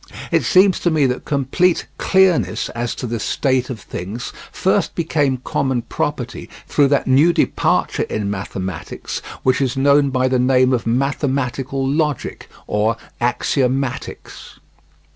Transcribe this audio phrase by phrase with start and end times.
[0.31, 5.37] It seems to me that complete clearness as to this state of things first became
[5.43, 10.87] common property through that new departure in mathematics which is known by the name of
[10.87, 14.57] mathematical logic or "Axiomatics."